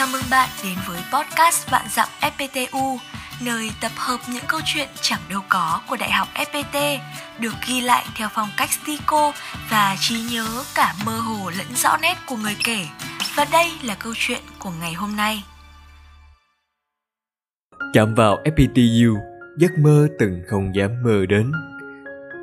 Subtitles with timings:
[0.00, 2.96] Chào mừng bạn đến với podcast Vạn Dặm FPTU,
[3.44, 6.98] nơi tập hợp những câu chuyện chẳng đâu có của Đại học FPT,
[7.38, 9.32] được ghi lại theo phong cách stico
[9.70, 12.86] và trí nhớ cả mơ hồ lẫn rõ nét của người kể.
[13.36, 15.44] Và đây là câu chuyện của ngày hôm nay.
[17.94, 19.16] Chạm vào FPTU,
[19.58, 21.52] giấc mơ từng không dám mơ đến.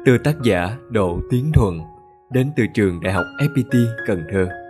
[0.06, 1.80] Từ tác giả Độ Tiến thuận
[2.32, 4.67] đến từ trường Đại học FPT Cần Thơ.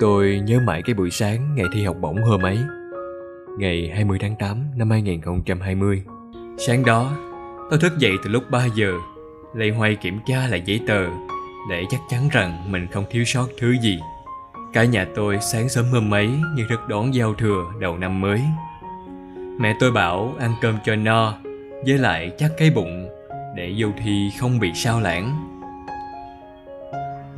[0.00, 2.58] Tôi nhớ mãi cái buổi sáng ngày thi học bổng hôm ấy.
[3.58, 6.02] Ngày 20 tháng 8 năm 2020.
[6.58, 7.16] Sáng đó,
[7.70, 8.92] tôi thức dậy từ lúc 3 giờ,
[9.54, 11.06] lây hoay kiểm tra lại giấy tờ
[11.70, 13.98] để chắc chắn rằng mình không thiếu sót thứ gì.
[14.72, 18.40] Cả nhà tôi sáng sớm hôm ấy như rất đón giao thừa đầu năm mới.
[19.58, 21.34] Mẹ tôi bảo ăn cơm cho no,
[21.86, 23.08] với lại chắc cái bụng
[23.56, 25.50] để vô thi không bị sao lãng.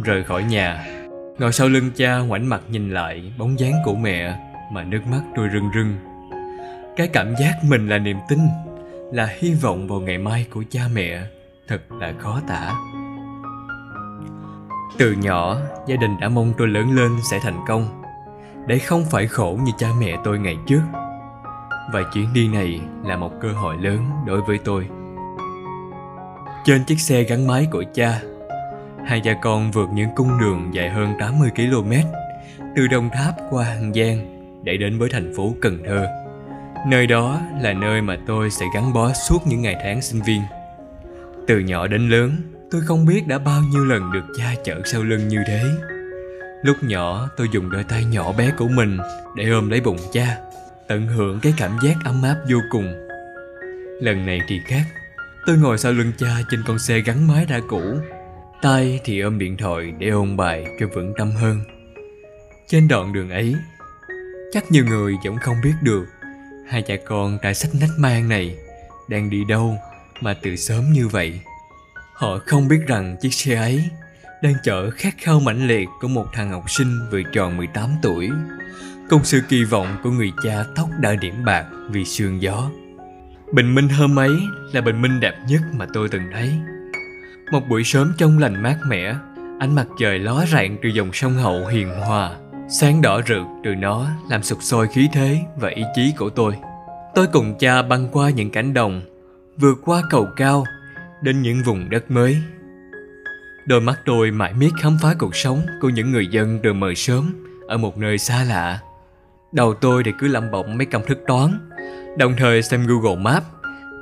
[0.05, 0.96] Rời khỏi nhà,
[1.39, 4.39] Ngồi sau lưng cha ngoảnh mặt nhìn lại bóng dáng của mẹ
[4.73, 5.97] mà nước mắt trôi rưng rưng.
[6.97, 8.39] Cái cảm giác mình là niềm tin,
[9.13, 11.23] là hy vọng vào ngày mai của cha mẹ
[11.69, 12.75] thật là khó tả.
[14.99, 15.57] Từ nhỏ,
[15.87, 18.03] gia đình đã mong tôi lớn lên sẽ thành công,
[18.67, 20.83] để không phải khổ như cha mẹ tôi ngày trước.
[21.93, 24.89] Và chuyến đi này là một cơ hội lớn đối với tôi.
[26.65, 28.21] Trên chiếc xe gắn máy của cha,
[29.07, 31.93] hai cha con vượt những cung đường dài hơn 80 km
[32.77, 36.07] từ Đồng Tháp qua Hàn Giang để đến với thành phố Cần Thơ.
[36.89, 40.43] Nơi đó là nơi mà tôi sẽ gắn bó suốt những ngày tháng sinh viên.
[41.47, 42.37] Từ nhỏ đến lớn,
[42.71, 45.63] tôi không biết đã bao nhiêu lần được cha chở sau lưng như thế.
[46.63, 48.99] Lúc nhỏ, tôi dùng đôi tay nhỏ bé của mình
[49.37, 50.37] để ôm lấy bụng cha,
[50.89, 52.95] tận hưởng cái cảm giác ấm áp vô cùng.
[54.01, 54.85] Lần này thì khác,
[55.47, 57.83] tôi ngồi sau lưng cha trên con xe gắn máy đã cũ
[58.63, 61.61] tay thì ôm điện thoại để ôn bài cho vững tâm hơn.
[62.69, 63.55] Trên đoạn đường ấy,
[64.53, 66.07] chắc nhiều người vẫn không biết được
[66.69, 68.57] hai cha con tại sách nách mang này
[69.09, 69.79] đang đi đâu
[70.21, 71.41] mà từ sớm như vậy.
[72.15, 73.85] Họ không biết rằng chiếc xe ấy
[74.43, 78.31] đang chở khát khao mãnh liệt của một thằng học sinh vừa tròn 18 tuổi.
[79.11, 82.71] Cùng sự kỳ vọng của người cha tóc đã điểm bạc vì sương gió.
[83.53, 84.33] Bình minh hôm ấy
[84.73, 86.53] là bình minh đẹp nhất mà tôi từng thấy
[87.53, 89.15] một buổi sớm trong lành mát mẻ,
[89.59, 92.37] ánh mặt trời ló rạng từ dòng sông Hậu hiền hòa.
[92.69, 96.57] Sáng đỏ rực từ nó làm sục sôi khí thế và ý chí của tôi.
[97.15, 99.03] Tôi cùng cha băng qua những cánh đồng,
[99.57, 100.65] vượt qua cầu cao,
[101.23, 102.37] đến những vùng đất mới.
[103.67, 106.95] Đôi mắt tôi mãi miết khám phá cuộc sống của những người dân từ mờ
[106.97, 108.81] sớm ở một nơi xa lạ.
[109.53, 111.71] Đầu tôi thì cứ lẩm bẩm mấy công thức toán,
[112.19, 113.47] đồng thời xem Google Maps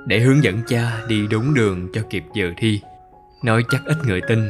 [0.07, 2.81] để hướng dẫn cha đi đúng đường cho kịp giờ thi.
[3.45, 4.49] Nói chắc ít người tin.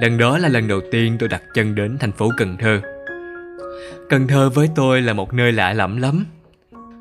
[0.00, 2.80] Lần đó là lần đầu tiên tôi đặt chân đến thành phố Cần Thơ.
[4.08, 6.26] Cần Thơ với tôi là một nơi lạ lẫm lắm.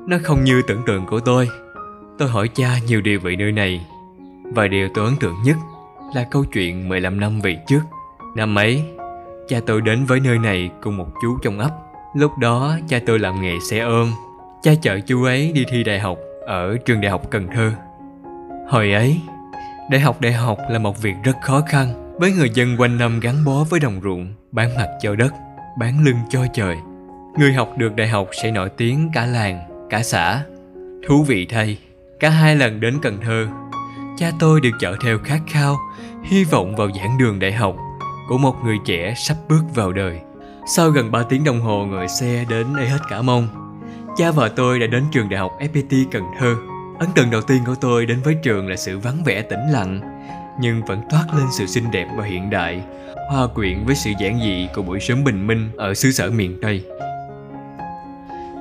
[0.07, 1.50] Nó không như tưởng tượng của tôi.
[2.18, 3.85] Tôi hỏi cha nhiều điều về nơi này.
[4.53, 5.57] Và điều tôi ấn tượng nhất
[6.16, 7.81] là câu chuyện 15 năm về trước.
[8.35, 8.84] Năm ấy,
[9.47, 11.72] cha tôi đến với nơi này cùng một chú trong ấp.
[12.16, 14.12] Lúc đó cha tôi làm nghề xe ôm.
[14.63, 17.72] Cha chở chú ấy đi thi đại học ở trường đại học Cần Thơ.
[18.69, 19.22] Hồi ấy,
[19.90, 23.19] để học đại học là một việc rất khó khăn với người dân quanh năm
[23.19, 25.34] gắn bó với đồng ruộng, bán mặt cho đất,
[25.79, 26.75] bán lưng cho trời.
[27.38, 30.44] Người học được đại học sẽ nổi tiếng cả làng, cả xã.
[31.07, 31.78] Thú vị thay,
[32.19, 33.47] cả hai lần đến Cần Thơ,
[34.18, 35.78] cha tôi được chở theo khát khao,
[36.24, 37.75] hy vọng vào giảng đường đại học
[38.29, 40.19] của một người trẻ sắp bước vào đời.
[40.75, 43.47] Sau gần 3 tiếng đồng hồ ngồi xe đến ê hết cả mông,
[44.18, 46.56] cha vợ tôi đã đến trường đại học FPT Cần Thơ
[47.00, 50.01] Ấn tượng đầu tiên của tôi đến với trường là sự vắng vẻ tĩnh lặng,
[50.59, 52.83] nhưng vẫn toát lên sự xinh đẹp và hiện đại,
[53.29, 56.57] hòa quyện với sự giản dị của buổi sớm bình minh ở xứ sở miền
[56.61, 56.83] Tây.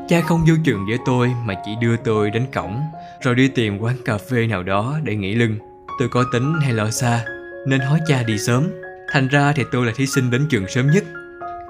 [0.09, 2.81] Cha không vô trường với tôi mà chỉ đưa tôi đến cổng,
[3.23, 5.59] rồi đi tìm quán cà phê nào đó để nghỉ lưng.
[5.99, 7.25] Tôi có tính hay lo xa,
[7.67, 8.69] nên hỏi cha đi sớm.
[9.13, 11.05] Thành ra thì tôi là thí sinh đến trường sớm nhất.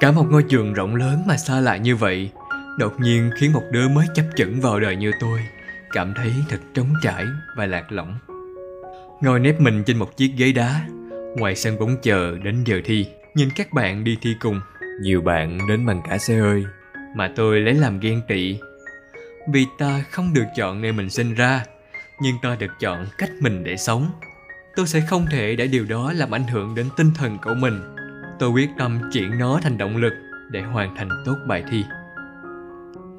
[0.00, 2.30] Cả một ngôi trường rộng lớn mà xa lạ như vậy,
[2.78, 5.40] đột nhiên khiến một đứa mới chấp chững vào đời như tôi
[5.94, 7.26] cảm thấy thật trống trải
[7.56, 8.18] và lạc lõng.
[9.20, 10.80] Ngồi nép mình trên một chiếc ghế đá,
[11.36, 14.60] ngoài sân bóng chờ đến giờ thi, nhìn các bạn đi thi cùng.
[15.02, 16.64] Nhiều bạn đến bằng cả xe hơi,
[17.16, 18.58] mà tôi lấy làm ghen tị.
[19.52, 21.64] Vì ta không được chọn nơi mình sinh ra,
[22.20, 24.10] nhưng ta được chọn cách mình để sống.
[24.76, 27.80] Tôi sẽ không thể để điều đó làm ảnh hưởng đến tinh thần của mình.
[28.38, 30.12] Tôi quyết tâm chuyển nó thành động lực
[30.50, 31.84] để hoàn thành tốt bài thi.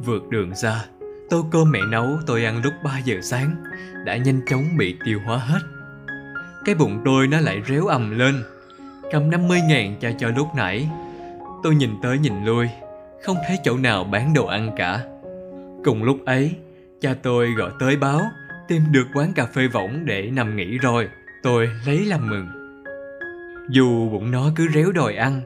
[0.05, 0.85] Vượt đường xa,
[1.35, 3.55] Tô cơm mẹ nấu tôi ăn lúc 3 giờ sáng
[4.05, 5.59] Đã nhanh chóng bị tiêu hóa hết
[6.65, 8.43] Cái bụng tôi nó lại réo ầm lên
[9.11, 10.89] Cầm 50 ngàn cho cho lúc nãy
[11.63, 12.69] Tôi nhìn tới nhìn lui
[13.23, 14.99] Không thấy chỗ nào bán đồ ăn cả
[15.83, 16.55] Cùng lúc ấy,
[17.01, 18.21] cha tôi gọi tới báo
[18.67, 21.09] tìm được quán cà phê võng để nằm nghỉ rồi.
[21.43, 22.47] Tôi lấy làm mừng.
[23.69, 25.41] Dù bụng nó cứ réo đòi ăn,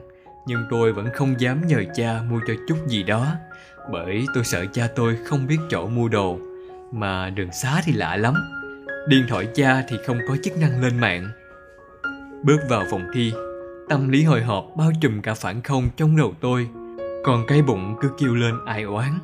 [0.46, 3.26] nhưng tôi vẫn không dám nhờ cha mua cho chút gì đó,
[3.92, 6.38] bởi tôi sợ cha tôi không biết chỗ mua đồ,
[6.92, 8.34] mà đường xá thì lạ lắm.
[9.08, 11.28] Điện thoại cha thì không có chức năng lên mạng.
[12.42, 13.32] Bước vào phòng thi,
[13.88, 16.68] tâm lý hồi hộp bao trùm cả phản không trong đầu tôi,
[17.24, 19.18] còn cái bụng cứ kêu lên ai oán.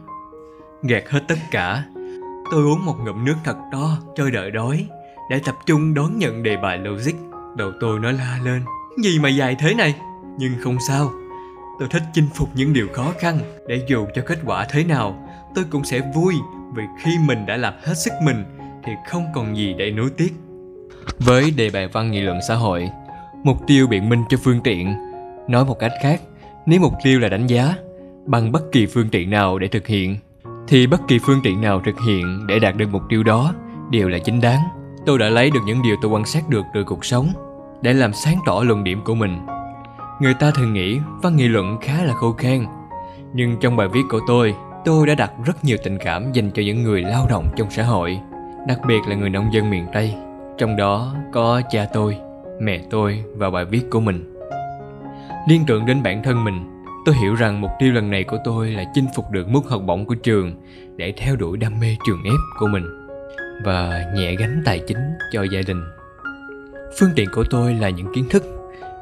[0.82, 1.84] Gạt hết tất cả,
[2.50, 4.86] tôi uống một ngụm nước thật to cho đợi đói,
[5.30, 7.14] để tập trung đón nhận đề bài logic.
[7.56, 8.62] Đầu tôi nó la lên,
[9.02, 9.94] gì mà dài thế này?
[10.38, 11.12] Nhưng không sao,
[11.78, 13.38] tôi thích chinh phục những điều khó khăn
[13.68, 16.34] để dù cho kết quả thế nào, tôi cũng sẽ vui
[16.74, 18.44] vì khi mình đã làm hết sức mình
[18.84, 20.32] thì không còn gì để nuối tiếc.
[21.18, 22.90] Với đề bài văn nghị luận xã hội,
[23.44, 24.94] mục tiêu biện minh cho phương tiện.
[25.48, 26.20] Nói một cách khác,
[26.66, 27.74] nếu mục tiêu là đánh giá
[28.26, 30.16] bằng bất kỳ phương tiện nào để thực hiện,
[30.68, 33.54] thì bất kỳ phương tiện nào thực hiện để đạt được mục tiêu đó
[33.90, 34.60] đều là chính đáng.
[35.06, 37.28] Tôi đã lấy được những điều tôi quan sát được từ cuộc sống
[37.82, 39.38] để làm sáng tỏ luận điểm của mình.
[40.20, 42.64] Người ta thường nghĩ văn nghị luận khá là khô khan,
[43.34, 44.54] nhưng trong bài viết của tôi,
[44.84, 47.82] tôi đã đặt rất nhiều tình cảm dành cho những người lao động trong xã
[47.82, 48.18] hội,
[48.68, 50.14] đặc biệt là người nông dân miền Tây.
[50.58, 52.16] Trong đó có cha tôi,
[52.60, 54.34] mẹ tôi và bài viết của mình.
[55.48, 58.70] Liên tưởng đến bản thân mình, tôi hiểu rằng mục tiêu lần này của tôi
[58.70, 60.62] là chinh phục được mức học bổng của trường
[60.96, 63.08] để theo đuổi đam mê trường ép của mình
[63.64, 65.82] và nhẹ gánh tài chính cho gia đình.
[66.98, 68.44] Phương tiện của tôi là những kiến thức,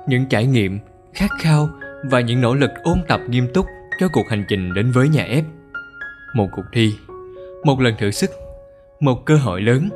[0.07, 0.79] những trải nghiệm,
[1.15, 1.69] khát khao
[2.05, 3.67] và những nỗ lực ôn tập nghiêm túc
[4.01, 5.45] cho cuộc hành trình đến với nhà ép.
[6.35, 6.95] Một cuộc thi,
[7.65, 8.31] một lần thử sức,
[9.01, 9.89] một cơ hội lớn,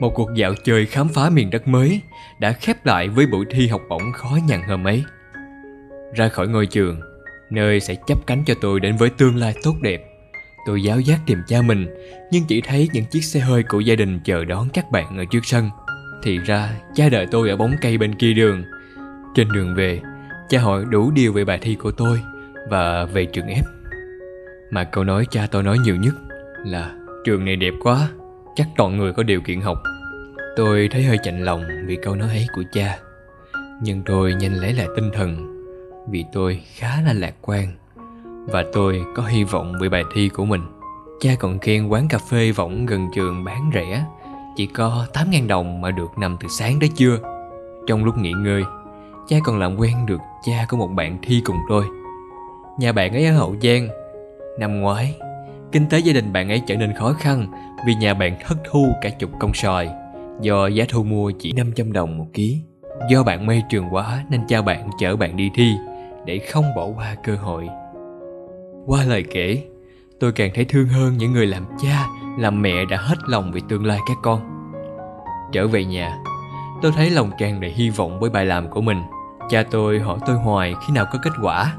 [0.00, 2.00] một cuộc dạo chơi khám phá miền đất mới
[2.40, 5.04] đã khép lại với buổi thi học bổng khó nhằn hôm ấy.
[6.14, 7.00] Ra khỏi ngôi trường,
[7.50, 10.00] nơi sẽ chấp cánh cho tôi đến với tương lai tốt đẹp.
[10.66, 11.86] Tôi giáo giác tìm cha mình,
[12.30, 15.24] nhưng chỉ thấy những chiếc xe hơi của gia đình chờ đón các bạn ở
[15.30, 15.70] trước sân.
[16.22, 18.64] Thì ra, cha đợi tôi ở bóng cây bên kia đường.
[19.34, 20.00] Trên đường về,
[20.48, 22.20] cha hỏi đủ điều về bài thi của tôi
[22.70, 23.64] và về trường ép.
[24.70, 26.14] Mà câu nói cha tôi nói nhiều nhất
[26.64, 26.94] là
[27.24, 28.08] trường này đẹp quá,
[28.54, 29.78] chắc toàn người có điều kiện học.
[30.56, 32.98] Tôi thấy hơi chạnh lòng vì câu nói ấy của cha.
[33.82, 35.54] Nhưng tôi nhanh lấy lại tinh thần
[36.10, 37.68] vì tôi khá là lạc quan
[38.46, 40.60] và tôi có hy vọng về bài thi của mình.
[41.20, 44.06] Cha còn khen quán cà phê võng gần trường bán rẻ,
[44.56, 47.18] chỉ có 8.000 đồng mà được nằm từ sáng tới trưa.
[47.86, 48.64] Trong lúc nghỉ ngơi,
[49.28, 51.84] cha còn làm quen được cha của một bạn thi cùng tôi.
[52.78, 53.88] Nhà bạn ấy ở Hậu Giang.
[54.58, 55.16] Năm ngoái,
[55.72, 57.46] kinh tế gia đình bạn ấy trở nên khó khăn
[57.86, 59.90] vì nhà bạn thất thu cả chục công sòi
[60.40, 62.62] do giá thu mua chỉ 500 đồng một ký.
[63.10, 65.74] Do bạn mê trường quá nên cha bạn chở bạn đi thi
[66.24, 67.68] để không bỏ qua cơ hội.
[68.86, 69.62] Qua lời kể,
[70.20, 72.06] tôi càng thấy thương hơn những người làm cha,
[72.38, 74.40] làm mẹ đã hết lòng vì tương lai các con.
[75.52, 76.18] Trở về nhà,
[76.82, 79.02] tôi thấy lòng tràn đầy hy vọng với bài làm của mình.
[79.48, 81.76] Cha tôi hỏi tôi hoài khi nào có kết quả.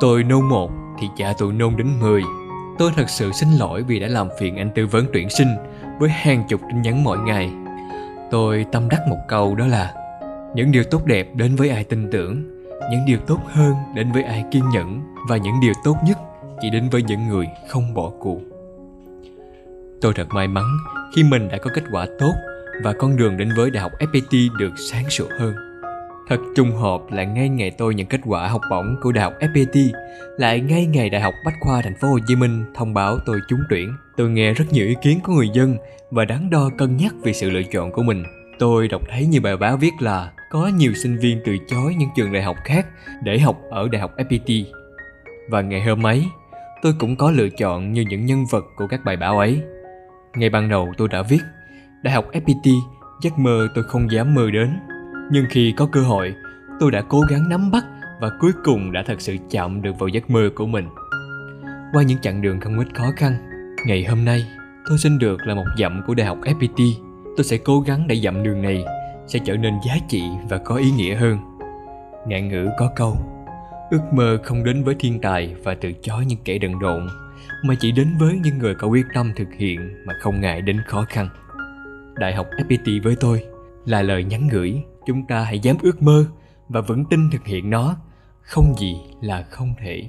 [0.00, 2.22] Tôi nôn một thì cha tôi nôn đến 10.
[2.78, 5.48] Tôi thật sự xin lỗi vì đã làm phiền anh tư vấn tuyển sinh
[5.98, 7.52] với hàng chục tin nhắn mỗi ngày.
[8.30, 9.94] Tôi tâm đắc một câu đó là
[10.54, 12.42] những điều tốt đẹp đến với ai tin tưởng,
[12.90, 16.18] những điều tốt hơn đến với ai kiên nhẫn và những điều tốt nhất
[16.60, 18.40] chỉ đến với những người không bỏ cuộc.
[20.00, 20.64] Tôi thật may mắn
[21.16, 22.32] khi mình đã có kết quả tốt
[22.84, 25.69] và con đường đến với Đại học FPT được sáng sủa hơn.
[26.30, 29.32] Thật trùng hợp là ngay ngày tôi nhận kết quả học bổng của Đại học
[29.40, 29.90] FPT,
[30.38, 33.40] lại ngay ngày Đại học Bách khoa Thành phố Hồ Chí Minh thông báo tôi
[33.48, 33.94] trúng tuyển.
[34.16, 35.76] Tôi nghe rất nhiều ý kiến của người dân
[36.10, 38.24] và đắn đo cân nhắc về sự lựa chọn của mình.
[38.58, 42.08] Tôi đọc thấy nhiều bài báo viết là có nhiều sinh viên từ chối những
[42.16, 42.86] trường đại học khác
[43.22, 44.64] để học ở Đại học FPT.
[45.48, 46.24] Và ngày hôm ấy,
[46.82, 49.60] tôi cũng có lựa chọn như những nhân vật của các bài báo ấy.
[50.34, 51.42] Ngay ban đầu tôi đã viết,
[52.02, 52.70] Đại học FPT
[53.22, 54.70] giấc mơ tôi không dám mơ đến.
[55.32, 56.34] Nhưng khi có cơ hội,
[56.80, 57.84] tôi đã cố gắng nắm bắt
[58.20, 60.88] và cuối cùng đã thật sự chạm được vào giấc mơ của mình.
[61.92, 63.32] Qua những chặng đường không ít khó khăn,
[63.86, 64.46] ngày hôm nay
[64.88, 66.92] tôi xin được là một dặm của Đại học FPT.
[67.36, 68.84] Tôi sẽ cố gắng để dặm đường này
[69.26, 71.38] sẽ trở nên giá trị và có ý nghĩa hơn.
[72.26, 73.16] Ngạn ngữ có câu,
[73.90, 77.06] ước mơ không đến với thiên tài và từ chối những kẻ đần độn,
[77.64, 80.80] mà chỉ đến với những người có quyết tâm thực hiện mà không ngại đến
[80.86, 81.28] khó khăn.
[82.14, 83.44] Đại học FPT với tôi
[83.86, 86.24] là lời nhắn gửi chúng ta hãy dám ước mơ
[86.68, 87.96] và vững tin thực hiện nó,
[88.42, 90.08] không gì là không thể.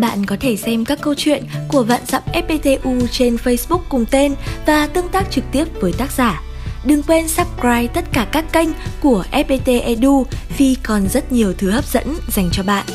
[0.00, 4.34] Bạn có thể xem các câu chuyện của Vạn Dặm FPTU trên Facebook cùng tên
[4.66, 6.42] và tương tác trực tiếp với tác giả.
[6.84, 8.68] Đừng quên subscribe tất cả các kênh
[9.02, 10.26] của FPT Edu
[10.58, 12.86] vì còn rất nhiều thứ hấp dẫn dành cho bạn.